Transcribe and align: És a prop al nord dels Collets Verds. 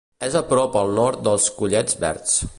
És 0.27 0.37
a 0.39 0.41
prop 0.53 0.77
al 0.81 0.95
nord 1.01 1.23
dels 1.29 1.51
Collets 1.61 2.01
Verds. 2.07 2.39